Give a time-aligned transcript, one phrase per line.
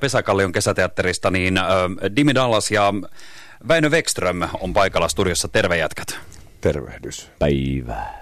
[0.00, 1.64] Pesäkallion kesäteatterista, niin äh,
[2.16, 2.94] Dimi Dallas ja
[3.68, 5.48] Väinö Wexström on paikalla studiossa.
[5.48, 6.18] Terve jätkät.
[6.60, 7.30] Tervehdys.
[7.38, 8.20] Päivää.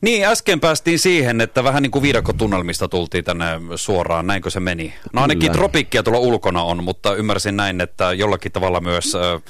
[0.00, 3.46] Niin, äsken päästiin siihen, että vähän niin kuin viidakotunnelmista tultiin tänne
[3.76, 4.26] suoraan.
[4.26, 4.94] Näinkö se meni?
[5.12, 5.54] No ainakin Kyllä.
[5.54, 9.14] tropikkia tuolla ulkona on, mutta ymmärsin näin, että jollakin tavalla myös...
[9.14, 9.42] Äh,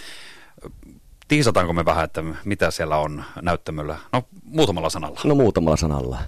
[1.28, 3.96] tiisataanko me vähän, että mitä siellä on näyttämöllä?
[4.12, 5.20] No, muutamalla sanalla.
[5.24, 6.18] No muutamalla sanalla.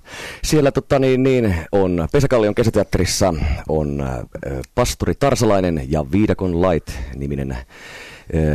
[0.44, 3.34] Siellä tota, niin, niin, on Pesäkallion kesäteatterissa
[3.68, 4.18] on äh,
[4.74, 7.59] pastori Tarsalainen ja Viidakon Light-niminen äh,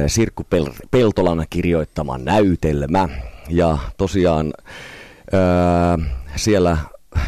[0.07, 3.09] Sirkku Pel- Peltolan kirjoittama näytelmä.
[3.49, 4.53] Ja tosiaan
[5.33, 6.77] äh, siellä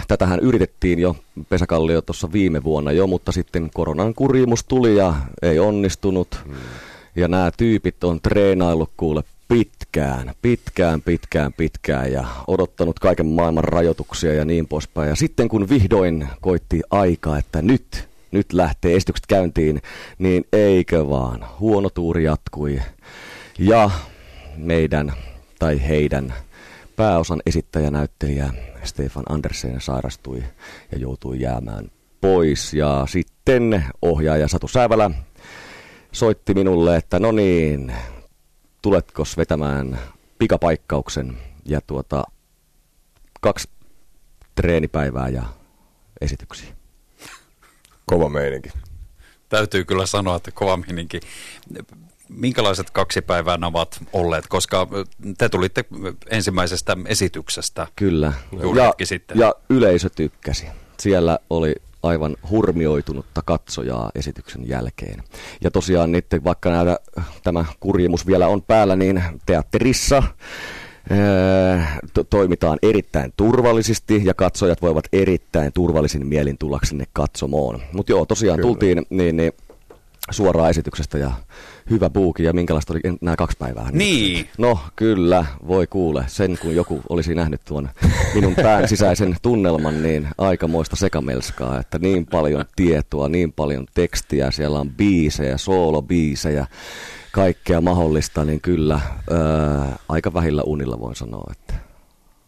[0.07, 1.15] tätähän yritettiin jo
[1.49, 6.39] Pesäkallio tuossa viime vuonna jo, mutta sitten koronan kurimus tuli ja ei onnistunut.
[6.45, 6.55] Hmm.
[7.15, 14.33] Ja nämä tyypit on treenaillut kuule pitkään, pitkään, pitkään, pitkään ja odottanut kaiken maailman rajoituksia
[14.33, 15.09] ja niin poispäin.
[15.09, 19.81] Ja sitten kun vihdoin koitti aika, että nyt, nyt lähtee esitykset käyntiin,
[20.19, 22.81] niin eikö vaan, huono tuuri jatkui.
[23.59, 23.89] Ja
[24.57, 25.13] meidän,
[25.59, 26.33] tai heidän,
[26.95, 30.43] pääosan esittäjänäyttelijä Stefan Andersen sairastui
[30.91, 31.91] ja joutui jäämään
[32.21, 32.73] pois.
[32.73, 35.11] Ja sitten ohjaaja Satu Sävälä
[36.15, 37.93] soitti minulle, että no niin,
[38.81, 39.99] tuletko vetämään
[40.39, 42.23] pikapaikkauksen ja tuota
[43.41, 43.69] kaksi
[44.55, 45.43] treenipäivää ja
[46.21, 46.69] esityksiä.
[48.05, 48.69] Kova meininki.
[49.49, 51.19] Täytyy kyllä sanoa, että kova mininki.
[52.29, 54.87] Minkälaiset kaksi päivää nämä ovat olleet, koska
[55.37, 55.85] te tulitte
[56.29, 57.87] ensimmäisestä esityksestä.
[57.95, 58.33] Kyllä.
[58.61, 59.39] Juuri Ja, sitten.
[59.39, 60.67] ja yleisö tykkäsi.
[60.99, 65.23] Siellä oli aivan hurmioitunutta katsojaa esityksen jälkeen.
[65.61, 66.99] Ja tosiaan nyt, vaikka näitä,
[67.43, 70.23] tämä kurjimus vielä on päällä, niin teatterissa
[72.13, 77.81] to- toimitaan erittäin turvallisesti ja katsojat voivat erittäin turvallisin mielin tulla sinne katsomoon.
[77.93, 78.67] Mutta joo, tosiaan Kyllä.
[78.67, 79.51] tultiin niin, niin,
[80.31, 81.31] suoraan esityksestä ja
[81.89, 83.89] hyvä buuki ja minkälaista oli nämä kaksi päivää.
[83.91, 84.49] Niin.
[84.57, 86.23] No kyllä, voi kuule.
[86.27, 87.89] Sen kun joku olisi nähnyt tuon
[88.33, 94.79] minun pään sisäisen tunnelman, niin aikamoista sekamelskaa, että niin paljon tietoa, niin paljon tekstiä, siellä
[94.79, 96.67] on biisejä, soolobiisejä,
[97.31, 98.99] kaikkea mahdollista, niin kyllä
[99.31, 101.73] ää, aika vähillä unilla voin sanoa, että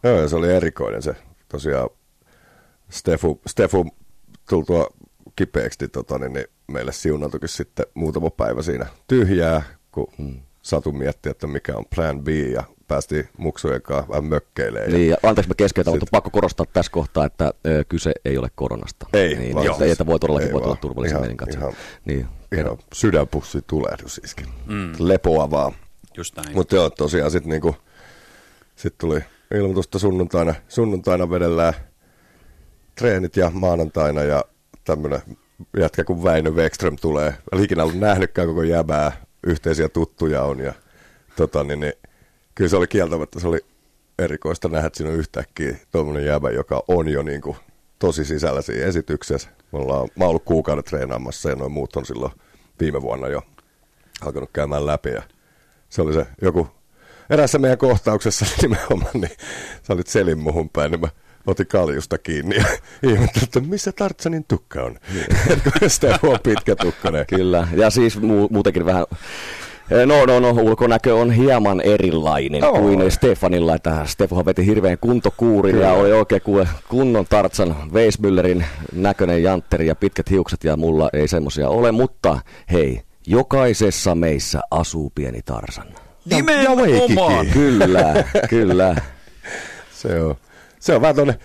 [0.02, 1.14] Joo, ja se oli erikoinen se.
[1.48, 1.88] Tosiaan
[2.90, 3.86] Stefu, Stefu
[4.48, 4.86] tultua
[5.36, 9.62] kipeäksi, niin, tota, niin, niin meille siunautukin sitten muutama päivä siinä tyhjää,
[9.92, 10.40] kun hmm.
[10.62, 14.92] Satu mietti, että mikä on plan B, ja päästiin muksujen kanssa vähän mökkeilemään.
[14.92, 18.38] Niin, ja anteeksi mä keskeytän, Sit- mutta pakko korostaa tässä kohtaa, että ö, kyse ei
[18.38, 19.06] ole koronasta.
[19.12, 20.78] Ei, niin, vaan niin, siis- että voi todellakin voi olla vaan.
[20.78, 21.72] turvallisen Ihan- ihan-
[22.04, 24.46] Niin, Ihan sydänpussi tulehdus iskin.
[24.66, 24.92] Mm.
[24.98, 25.72] Lepoa vaan.
[26.16, 26.54] Just näin.
[26.54, 27.76] Mutta joo, tosiaan sitten niinku,
[28.76, 29.20] sit tuli
[29.54, 31.74] ilmoitusta sunnuntaina, sunnuntaina vedellään
[32.94, 34.44] treenit ja maanantaina ja
[34.84, 35.20] tämmönen
[35.78, 37.34] jätkä kuin Väinö Wexström tulee.
[37.52, 39.12] Olen ikinä ollut nähnytkään koko jäbää,
[39.46, 40.72] yhteisiä tuttuja on ja
[41.36, 41.92] tota, niin, niin,
[42.54, 43.60] kyllä se oli kieltämättä, se oli
[44.18, 47.56] erikoista nähdä, että siinä on yhtäkkiä tuommoinen jäbä, joka on jo niinku
[47.98, 49.48] tosi sisällä siinä esityksessä.
[49.72, 52.32] Me ollaan, mä oon ollut kuukauden treenaamassa ja noin muut on silloin
[52.80, 53.42] viime vuonna jo
[54.20, 55.22] alkanut käymään läpi ja
[55.88, 56.68] se oli se joku,
[57.30, 59.36] erässä meidän kohtauksessa nimenomaan, niin
[59.82, 61.08] sä olit selin muhun päin, niin mä
[61.46, 62.64] otin kaljusta kiinni ja
[63.10, 64.96] ihmettelin, että missä Tartsanin tukka on.
[65.86, 67.26] Sitä on pitkä tukkainen.
[67.26, 69.06] Kyllä, ja siis mu- muutenkin vähän,
[69.90, 72.72] eh, no, no, no, ulkonäkö on hieman erilainen Joo.
[72.72, 75.86] kuin Stefanilla, että Stefanhan veti hirveän kuntokuurin Kyllä.
[75.86, 81.28] ja oli oikein kuule kunnon Tartsan Weismüllerin näköinen jantteri ja pitkät hiukset ja mulla ei
[81.28, 82.38] semmosia ole, mutta
[82.72, 85.86] hei, jokaisessa meissä asuu pieni Tarsan.
[86.24, 87.46] Nimenomaan.
[87.46, 88.96] Kyllä, kyllä.
[90.02, 90.36] Se on,
[90.80, 91.38] se on vähän tonne,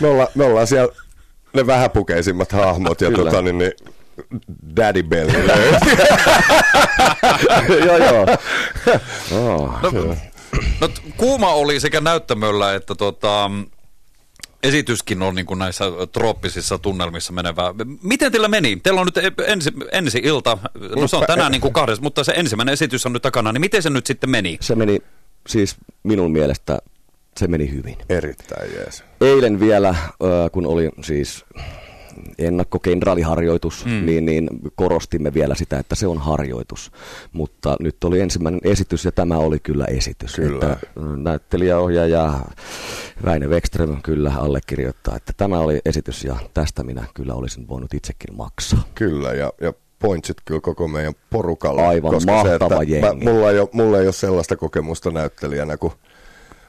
[0.00, 0.94] me ollaan, me ollaan siellä
[1.52, 3.72] ne vähäpukeisimmat hahmot ja tota, niin, niin,
[4.76, 5.32] Daddy Belly
[7.86, 8.26] joo, joo.
[9.32, 9.82] Oh.
[9.82, 9.90] No,
[10.80, 13.50] no, kuuma oli sekä näyttämöllä että tota,
[14.62, 17.74] esityskin on niin kuin näissä trooppisissa tunnelmissa menevää.
[18.02, 18.76] Miten teillä meni?
[18.76, 20.58] Teillä on nyt e- ensi, ensi ilta,
[20.96, 23.60] no se on tänään niin kuin kahdessa, mutta se ensimmäinen esitys on nyt takana, niin
[23.60, 24.58] miten se nyt sitten meni?
[24.60, 24.98] Se meni
[25.48, 26.78] siis minun mielestä,
[27.38, 27.96] se meni hyvin.
[28.08, 29.04] Erittäin jees.
[29.20, 29.94] Eilen vielä,
[30.52, 31.44] kun oli siis
[32.38, 34.06] ennakkokenraaliharjoitus, mm.
[34.06, 36.92] niin, niin korostimme vielä sitä, että se on harjoitus.
[37.32, 40.34] Mutta nyt oli ensimmäinen esitys ja tämä oli kyllä esitys.
[40.34, 40.72] Kyllä.
[40.72, 40.86] Että
[41.16, 42.40] näyttelijäohjaaja
[43.24, 48.36] Väinö Wexström kyllä allekirjoittaa, että tämä oli esitys ja tästä minä kyllä olisin voinut itsekin
[48.36, 48.82] maksaa.
[48.94, 51.88] Kyllä, ja, ja pointsit kyllä koko meidän porukalla.
[51.88, 53.24] Aivan koska mahtava se, että jengi.
[53.24, 55.92] Mä, mulla, ei ole, mulla ei ole sellaista kokemusta näyttelijänä kuin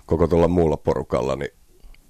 [0.09, 1.51] koko tuolla muulla porukalla, niin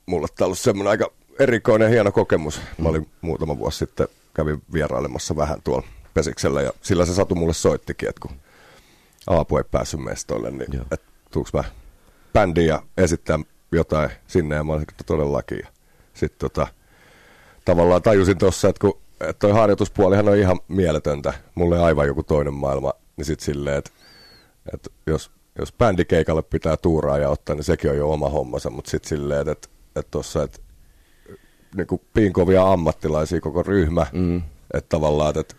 [0.06, 2.62] mulla tämä on ollut semmoinen aika erikoinen hieno kokemus.
[2.78, 7.54] Mä olin muutama vuosi sitten, kävin vierailemassa vähän tuolla Pesiksellä ja sillä se Satu mulle
[7.54, 8.38] soittikin, että kun
[9.28, 10.86] Aapu ei päässyt mestoille, niin Joo.
[10.92, 11.64] että tuuks mä
[12.34, 13.40] bändiin ja esittää
[13.72, 15.62] jotain sinne ja mä olin, että todellakin.
[16.14, 16.68] Sitten tota,
[17.66, 22.54] tavallaan tajusin tuossa, että kun että toi harjoituspuolihan on ihan mieletöntä, mulle aivan joku toinen
[22.54, 23.92] maailma, niin sitten silleen, että,
[24.74, 28.92] että jos, jos bändikeikalle pitää tuuraa ja ottaa, niin sekin on jo oma hommansa, mutta
[28.92, 30.60] sitten silleen, että, että tuossa, että
[31.76, 34.38] niin kuin piinkovia ammattilaisia koko ryhmä, mm.
[34.74, 35.56] että tavallaan, että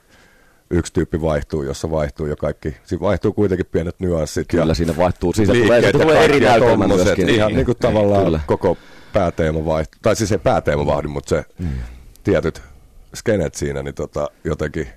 [0.70, 4.48] yksi tyyppi vaihtuu, jossa vaihtuu jo kaikki, siinä vaihtuu kuitenkin pienet nyanssit.
[4.48, 7.28] Kyllä ja siinä vaihtuu, siis tulee, ja tulee eri näytelmä myöskin.
[7.28, 7.94] Ihan niin kuin Kyllä.
[7.94, 8.76] tavallaan koko
[9.12, 11.68] pääteema vaihtuu, tai siis ei pääteema vaihdu, mutta se Mm.
[12.24, 12.62] tietyt
[13.14, 14.88] skenet siinä, niin tota, jotenkin,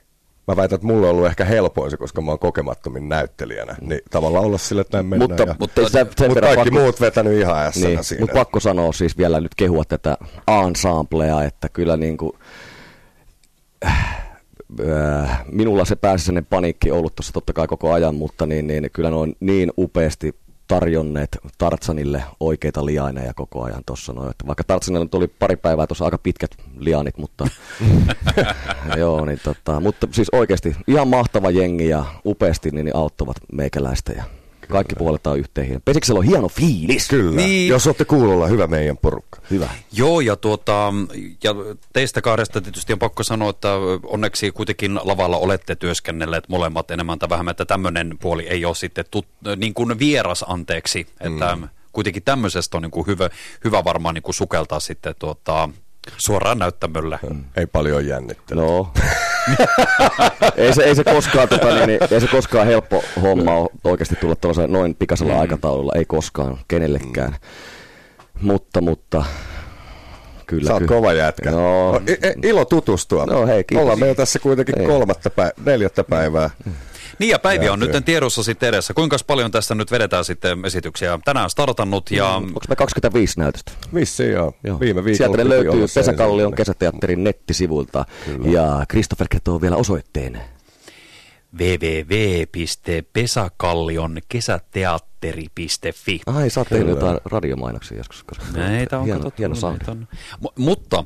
[0.47, 4.01] mä väitän, että mulla on ollut ehkä helpoin se, koska mä oon kokemattomin näyttelijänä, niin
[4.09, 5.29] tavallaan olla sille, että näin mennään.
[5.29, 8.21] Mutta, ja, mutta, sen, sen mutta kaikki pakko, muut vetänyt ihan ässänä niin, siinä.
[8.21, 10.17] mutta pakko sanoa siis vielä nyt kehua tätä
[10.65, 12.31] ensemblea, että kyllä niin kuin,
[13.85, 18.89] äh, minulla se pääsi sellainen paniikki ollut tuossa totta kai koko ajan, mutta niin, niin,
[18.93, 20.35] kyllä ne on niin upeasti
[20.73, 24.13] tarjonneet Tartsanille oikeita liaineja koko ajan tuossa.
[24.13, 27.47] No, että vaikka Tartsanilla nyt oli pari päivää tuossa aika pitkät lianit, mutta,
[28.97, 34.11] joo, niin tota, mutta siis oikeasti ihan mahtava jengi ja upeasti niin, niin auttavat meikäläistä
[34.11, 34.23] ja
[34.67, 35.81] kaikki puoletaan yhteen.
[35.85, 37.07] Pesiksellä on hieno fiilis.
[37.07, 37.69] Kyllä, niin.
[37.69, 39.39] jos olette kuulolla, hyvä meidän porukka.
[39.51, 39.69] Hyvä.
[39.91, 40.93] Joo, ja, tuota,
[41.43, 41.55] ja
[41.93, 43.69] teistä kahdesta tietysti on pakko sanoa, että
[44.03, 49.05] onneksi kuitenkin lavalla olette työskennelleet molemmat enemmän tai vähemmän, että tämmöinen puoli ei ole sitten
[49.11, 49.27] tut,
[49.57, 51.69] niin kuin vieras anteeksi, että mm.
[51.91, 53.29] kuitenkin tämmöisestä on niin kuin hyvä,
[53.63, 55.69] hyvä varmaan niin kuin sukeltaa sitten tuota,
[56.17, 57.19] suoraan näyttämölle.
[57.57, 58.63] Ei paljon jännittelyä.
[58.63, 58.93] No.
[60.57, 64.15] ei, se, ei, se koskaan, tota, niin, niin, ei se koskaan helppo homma ole oikeasti
[64.15, 65.39] tulla noin pikaisella mm.
[65.39, 65.91] aikataululla.
[65.95, 67.31] Ei koskaan kenellekään.
[67.31, 68.47] Mm.
[68.47, 69.23] Mutta, mutta
[70.47, 70.67] kyllä.
[70.67, 70.95] Sä oot kyllä.
[70.95, 71.51] kova jätkä.
[71.51, 72.01] No, No,
[72.43, 73.25] ilo tutustua.
[73.25, 73.81] No hei, kiitos.
[73.81, 74.87] Ollaan meillä tässä kuitenkin Ei.
[74.87, 76.49] kolmatta päivää, neljättä päivää.
[77.19, 78.93] Niin ja päiviä Ja on nyt tiedossa sitten edessä.
[78.93, 81.19] Kuinka paljon tästä nyt vedetään sitten esityksiä?
[81.25, 83.71] Tänään startannut ja Onko me 25 näytöstä?
[83.93, 84.53] Vissiin joo.
[84.63, 84.79] Joo.
[84.79, 85.17] Viime viikolla.
[85.17, 88.05] Sieltä ne löytyy Pesäkallion kesäteatterin nettisivuilta.
[88.25, 88.49] Kyllä.
[88.49, 90.41] Ja Christopher kertoo vielä osoitteen.
[91.57, 94.17] www.pesakallion
[95.31, 96.21] kesäteatteri.fi.
[96.25, 98.23] Ai, sä oot tehnyt jotain radiomainoksia joskus.
[98.23, 99.81] Koska Näitä on hieno, katsottu, hieno sound.
[99.87, 100.07] on.
[100.41, 101.03] M- mutta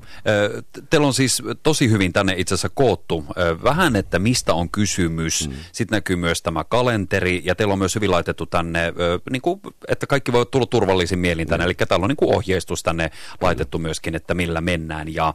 [0.90, 5.50] teillä on siis tosi hyvin tänne itse asiassa koottu äh, vähän, että mistä on kysymys.
[5.50, 5.56] Mm.
[5.72, 8.94] Sitten näkyy myös tämä kalenteri ja teillä on myös hyvin laitettu tänne,
[9.32, 11.66] niin kuin, että kaikki voi tulla turvallisin mielin tänne.
[11.66, 13.12] Eli täällä on niin kuin ohjeistus tänne
[13.42, 15.34] laitettu myöskin, että millä mennään ja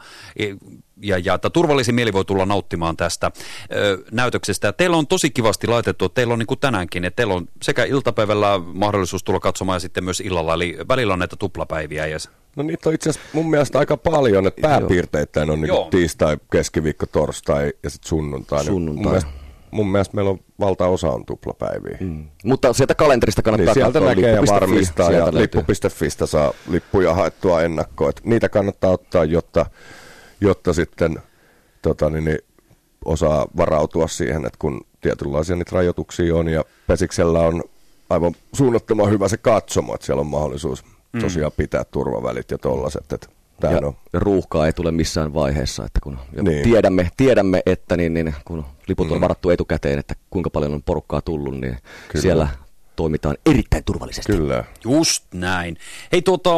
[1.03, 3.31] ja, ja että turvallisin mieli voi tulla nauttimaan tästä
[3.75, 4.69] ö, näytöksestä.
[4.69, 7.85] Ja teillä on tosi kivasti laitettu, teillä on niin kuin tänäänkin, että teillä on sekä
[7.85, 12.07] iltapäivällä mahdollisuus tulla katsomaan ja sitten myös illalla, eli välillä on näitä tuplapäiviä.
[12.07, 12.19] Ja,
[12.57, 17.07] No niitä on itse asiassa mun mielestä aika paljon, että pääpiirteittäin on niinku tiistai, keskiviikko,
[17.07, 18.59] torstai ja sitten sunnuntai.
[18.59, 19.03] Niin Sunnuntai.
[19.03, 19.31] Mun mielestä,
[19.71, 21.97] mun mielestä meillä on valtaosa on tuplapäiviä.
[22.01, 22.29] Mm.
[22.45, 27.63] Mutta sieltä kalenterista kannattaa Niin sieltä katsoa näkee ja varmistaa ja lippu.fistä saa lippuja haettua
[27.63, 28.11] ennakkoon.
[28.11, 29.67] Et niitä kannattaa ottaa, jotta,
[30.41, 31.17] jotta sitten
[31.83, 32.39] tota, niin, niin,
[33.05, 37.63] osaa varautua siihen, että kun tietynlaisia niitä rajoituksia on ja Pesiksellä on
[38.13, 40.85] aivan suunnattoman hyvä se katsomo, että siellä on mahdollisuus
[41.21, 43.13] tosiaan pitää turvavälit ja tollaset.
[43.13, 43.27] Että
[43.63, 46.63] ja on ruuhkaa ei tule missään vaiheessa, että kun Niin.
[46.63, 51.21] tiedämme, tiedämme, että niin, niin, kun liput on varattu etukäteen, että kuinka paljon on porukkaa
[51.21, 51.77] tullut, niin
[52.09, 52.23] Kyllä.
[52.23, 52.49] siellä
[52.97, 54.33] toimitaan erittäin turvallisesti.
[54.33, 54.65] kyllä.
[54.85, 55.77] Just näin.
[56.13, 56.51] Hei tuota,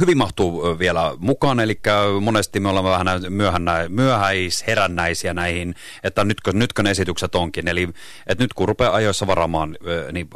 [0.00, 1.80] hyvin mahtuu vielä mukaan, eli
[2.20, 5.74] monesti me ollaan vähän myöhännä, myöhäisherännäisiä näihin,
[6.04, 7.68] että nytkö, nytkö ne esitykset onkin.
[7.68, 7.88] Eli
[8.26, 10.28] että nyt kun rupeaa ajoissa varaamaan, ö, niin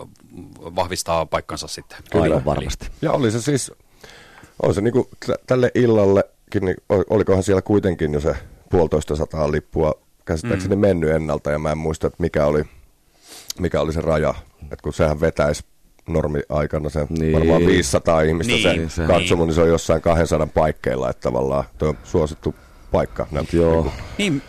[0.58, 1.98] vahvistaa paikkansa sitten.
[2.14, 2.86] Aivan Eli- varmasti.
[3.02, 3.72] Ja oli se siis,
[4.62, 8.34] on se niinku t- tälle illallekin, niin ol- olikohan siellä kuitenkin jo se
[8.70, 10.80] puolitoista sataa lippua käsittääkseni mm.
[10.80, 12.64] mennyt ennalta, ja mä en muista, että mikä oli,
[13.62, 15.64] mikä oli se raja, että kun sehän vetäisi
[16.08, 17.20] normi-aikana se Niin.
[17.20, 17.32] niin.
[17.32, 21.20] varmaan 500 ihmistä Niin, niin, se- se katsomo, niin se on jossain 200 paikkeilla, että
[21.20, 22.54] tavallaan tuo on suosittu
[22.90, 23.26] paikka.
[23.30, 23.92] Näyt, Joo.
[24.18, 24.42] Niin,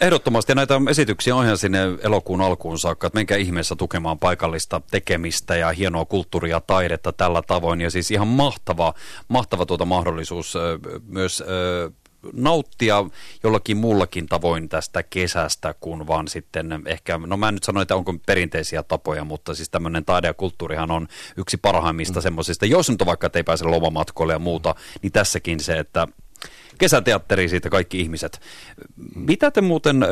[0.00, 0.54] ehdottomasti.
[0.54, 5.72] Näitä esityksiä on ihan sinne elokuun alkuun saakka, että menkää ihmeessä tukemaan paikallista tekemistä ja
[5.72, 7.80] hienoa kulttuuria ja taidetta tällä tavoin.
[7.80, 8.94] Ja siis ihan mahtava,
[9.28, 10.54] mahtava tuota mahdollisuus
[11.06, 11.44] myös
[12.32, 13.04] nauttia
[13.42, 17.96] jollakin muullakin tavoin tästä kesästä, kuin vaan sitten ehkä, no mä en nyt sano, että
[17.96, 22.22] onko perinteisiä tapoja, mutta siis tämmöinen taide ja kulttuurihan on yksi parhaimmista mm.
[22.22, 26.08] semmoisista, jos nyt on vaikka, että ei pääse lomamatkoille ja muuta, niin tässäkin se, että
[26.80, 28.40] kesäteatteri siitä kaikki ihmiset.
[29.14, 30.08] Mitä te muuten, ö,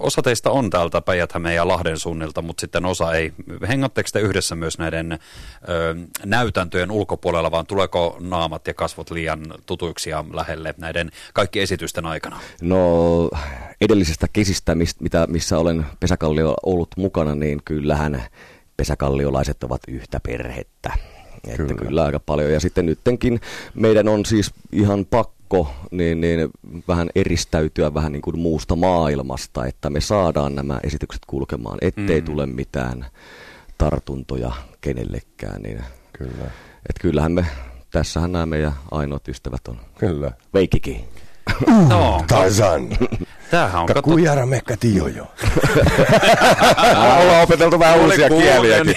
[0.00, 3.32] osa teistä on täältä päijät ja Lahden suunnilta, mutta sitten osa ei.
[3.68, 5.16] Hengatteko te yhdessä myös näiden ö,
[6.24, 12.40] näytäntöjen ulkopuolella, vaan tuleeko naamat ja kasvot liian tutuiksi ja lähelle näiden kaikki esitysten aikana?
[12.60, 13.30] No
[13.80, 18.22] edellisestä kesistä, mitä, missä olen Pesäkallio ollut mukana, niin kyllähän
[18.76, 20.92] pesäkalliolaiset ovat yhtä perhettä.
[21.44, 21.74] Että kyllä.
[21.74, 22.52] kyllä aika paljon.
[22.52, 23.40] Ja sitten nyttenkin
[23.74, 26.50] meidän on siis ihan pakko niin, niin
[26.88, 32.24] vähän eristäytyä vähän niin kuin muusta maailmasta, että me saadaan nämä esitykset kulkemaan, ettei mm.
[32.24, 33.06] tule mitään
[33.78, 35.62] tartuntoja kenellekään.
[35.62, 35.80] Niin
[36.12, 36.44] kyllä.
[36.88, 37.46] Että kyllähän me,
[37.90, 39.80] tässähän nämä meidän ainoat ystävät on.
[39.98, 40.32] Kyllä.
[41.66, 41.88] Veikikin.
[41.88, 42.88] No, Taisan.
[43.50, 44.02] Tämähän on kato...
[44.02, 45.26] Kujara mekka tiojo.
[47.20, 48.96] Ollaan opeteltu vähän uusia kieliäkin.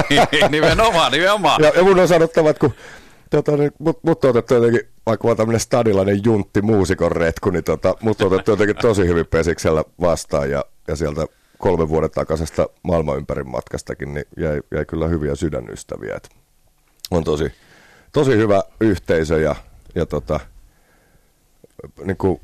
[0.50, 1.62] nimenomaan, nimenomaan.
[1.62, 2.74] Ja, ja mun on sanottava, että kun
[3.30, 7.64] tota, niin, mut, mut on otettu jotenkin, vaikka mä tämmönen stadilainen juntti muusikon retku, niin
[7.64, 11.26] tota, mut on otettu jotenkin tosi hyvin pesiksellä vastaan ja, ja sieltä
[11.58, 16.14] kolmen vuoden takaisesta maailman ympärin matkastakin, niin jäi, jäi kyllä hyviä sydänystäviä.
[16.16, 16.28] Et
[17.10, 17.52] on tosi,
[18.12, 19.56] tosi hyvä yhteisö ja,
[19.94, 20.40] ja tota,
[22.04, 22.40] niin kuin,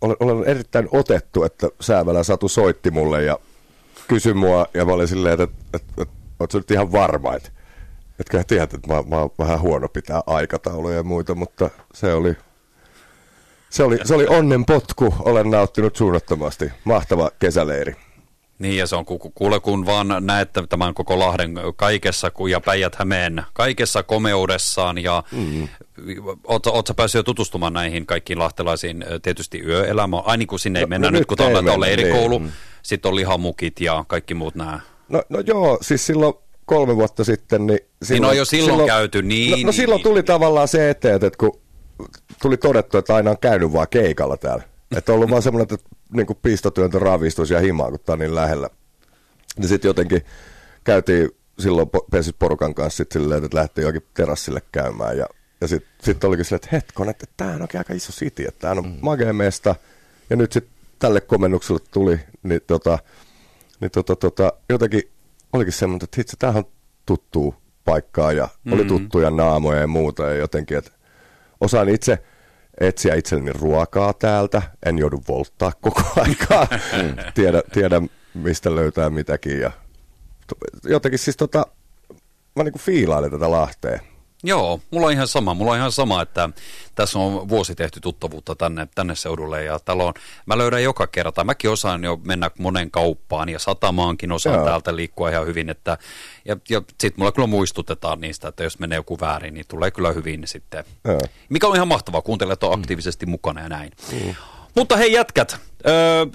[0.00, 3.38] olen, olen erittäin otettu, että Säävälä Satu soitti mulle ja
[4.08, 7.50] kysyi mua, ja mä olin silleen, että, että, että, että ootko nyt ihan varma, että
[8.20, 12.36] etkä tiedät, että mä, mä oon vähän huono pitää aikatauluja ja muita, mutta se oli,
[13.70, 15.14] se oli, se oli onnen potku.
[15.18, 16.72] Olen nauttinut suunnattomasti.
[16.84, 17.96] Mahtava kesäleiri.
[18.58, 23.42] Niin ja se on kuule kun vaan näette tämän koko Lahden kaikessa ja päijät hämeen
[23.52, 25.68] kaikessa komeudessaan ja mm.
[26.44, 30.88] ootko päässyt jo tutustumaan näihin kaikkiin lahtelaisiin tietysti yöelämään, aina niin kun sinne ei no,
[30.88, 31.36] mennä no, nyt kun
[31.72, 32.52] on leirikoulu, niin.
[32.82, 34.80] sitten on lihamukit ja kaikki muut nämä.
[35.08, 36.34] No, no joo, siis silloin
[36.64, 37.80] kolme vuotta sitten, niin...
[38.02, 39.50] Silloin, niin on jo silloin, silloin käyty, niin...
[39.50, 40.04] No, no niin, silloin niin.
[40.04, 41.60] tuli tavallaan se eteen, että kun
[42.42, 44.64] tuli todettu, että aina on käynyt vaan keikalla täällä.
[44.96, 48.18] Että on ollut vaan semmoinen, että niin kuin pistotyöntö ravistus ja himaa, kun tämä on
[48.18, 48.70] niin lähellä.
[49.58, 50.22] Niin sitten jotenkin
[50.84, 55.18] käytiin silloin pesis porukan kanssa sit silleen, että lähti jokin terassille käymään.
[55.18, 55.26] Ja,
[55.60, 58.60] ja sitten sit olikin silleen, että hetkon, että tämä on oikein aika iso city, että
[58.60, 58.98] tämä on mm.
[59.00, 59.74] magea mesta.
[60.30, 62.98] Ja nyt sitten tälle komennukselle tuli, niin, tota,
[63.80, 65.02] niin tota, tota, jotenkin
[65.52, 66.70] olikin semmoinen, että hitsi, tämähän on
[67.06, 68.72] tuttuu paikkaa ja mm-hmm.
[68.72, 70.22] oli tuttuja naamoja ja muuta.
[70.22, 70.90] Ja jotenkin, että
[71.60, 72.18] osaan itse
[72.80, 76.68] etsiä itselleni ruokaa täältä, en joudu volttaa koko aikaa,
[77.34, 78.02] tiedä, tiedä
[78.34, 79.70] mistä löytää mitäkin ja
[80.84, 81.66] jotenkin siis tota,
[82.56, 84.00] mä niinku fiilailen tätä Lahtea.
[84.42, 85.54] Joo, mulla on ihan sama.
[85.54, 86.48] Mulla on ihan sama, että
[86.94, 90.14] tässä on vuosi tehty tuttavuutta tänne, tänne seudulle ja täällä on,
[90.46, 91.44] mä löydän joka kerta.
[91.44, 94.64] Mäkin osaan jo mennä monen kauppaan ja satamaankin osaan Joo.
[94.64, 95.70] täältä liikkua ihan hyvin.
[95.70, 95.98] Että,
[96.44, 100.12] ja ja sitten mulla kyllä muistutetaan niistä, että jos menee joku väärin, niin tulee kyllä
[100.12, 100.84] hyvin sitten.
[101.04, 101.20] Joo.
[101.48, 103.30] Mikä on ihan mahtavaa, kuuntelet on aktiivisesti mm.
[103.30, 103.90] mukana ja näin.
[104.12, 104.34] Mm.
[104.74, 106.26] Mutta hei jätkät, öö,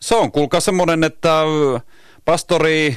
[0.00, 1.42] se on kuulkaa semmoinen, että
[2.24, 2.96] pastori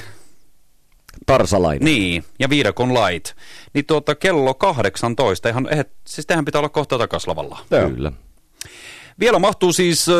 [1.25, 1.85] Tarsalainen.
[1.85, 3.35] Niin, ja viidakon lait.
[3.73, 7.59] Niin tuota kello 18, ihan, eh, siis tehän pitää olla kohta takaslavalla.
[7.69, 8.11] Kyllä.
[9.19, 10.15] Vielä mahtuu siis äh,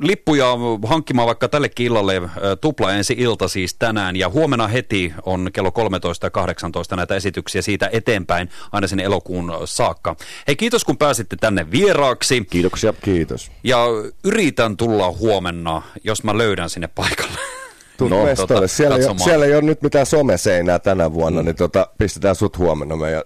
[0.00, 0.46] lippuja
[0.86, 5.72] hankkimaan vaikka tällekin illalle äh, tupla ensi ilta siis tänään ja huomenna heti on kello
[5.72, 10.16] 13 ja 18 näitä esityksiä siitä eteenpäin aina sinne elokuun saakka.
[10.46, 12.46] Hei kiitos kun pääsitte tänne vieraaksi.
[12.50, 12.92] Kiitoksia.
[12.92, 13.50] Kiitos.
[13.64, 13.84] Ja
[14.24, 17.38] yritän tulla huomenna, jos mä löydän sinne paikalle.
[18.08, 21.46] no, Tota, siellä, ei, siellä ei ole nyt mitään someseinää tänä vuonna, mm.
[21.46, 23.22] niin tota, pistetään sut huomenna meidän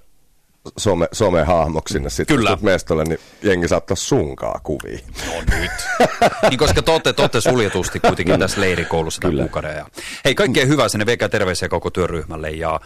[0.78, 2.58] some, somehahmoksi sinne sitten Kyllä.
[2.62, 4.98] mestolle, niin jengi saattaa sunkaa kuvia.
[5.26, 5.70] No nyt.
[6.50, 9.76] niin koska te olette, te olette suljetusti kuitenkin tässä leirikoulussa tämän kuukauden.
[9.76, 9.86] Ja
[10.24, 12.80] hei, kaikkea hyvää sinne VK Terveisiä koko työryhmälle ja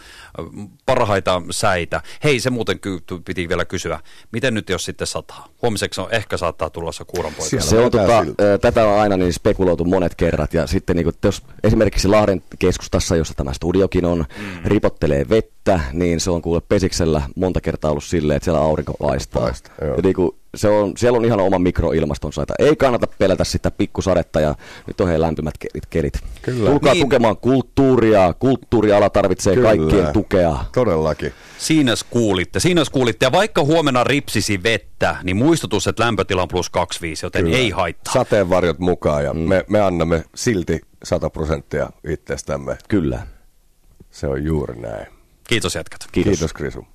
[0.85, 2.01] parhaita säitä.
[2.23, 3.99] Hei, se muuten ky- piti vielä kysyä,
[4.31, 5.47] miten nyt jos sitten sataa?
[5.61, 7.61] Huomiseksi on ehkä saattaa tulla se kuuronpoika.
[7.61, 8.25] Se on tota,
[8.61, 13.15] tätä on aina niin spekuloitu monet kerrat ja sitten niin kuin, jos esimerkiksi Lahden keskustassa,
[13.15, 14.45] jossa tämä studiokin on, mm.
[14.65, 19.41] ripottelee vettä, niin se on kuule pesiksellä monta kertaa ollut silleen, että siellä aurinko paistaa.
[19.41, 23.43] Paista, ja niin kuin, se on, siellä on ihan oma mikroilmastonsa, että ei kannata pelätä
[23.43, 24.55] sitä pikkusadetta ja
[24.87, 25.85] nyt on he lämpimät kelit.
[25.89, 26.13] kelit.
[26.41, 26.69] Kyllä.
[26.69, 27.05] Tulkaa niin.
[27.05, 29.67] tukemaan kulttuuria, kulttuuriala tarvitsee Kyllä.
[29.67, 30.57] kaikkien tukea.
[30.73, 31.33] Todellakin.
[31.57, 33.25] Siinä kuulitte, siinä kuulitte.
[33.25, 37.57] Ja vaikka huomenna ripsisi vettä, niin muistutus, että lämpötila on plus 25, joten Kyllä.
[37.57, 38.13] ei haittaa.
[38.13, 39.39] Sateenvarjot mukaan ja mm.
[39.39, 42.77] me, me annamme silti 100 prosenttia itsestämme.
[42.87, 43.27] Kyllä.
[44.11, 45.07] Se on juuri näin.
[45.47, 45.99] Kiitos jätkät.
[46.11, 46.87] Kiitos, Kiitos Krisu.